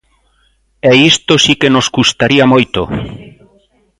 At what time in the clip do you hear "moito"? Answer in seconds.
2.53-2.81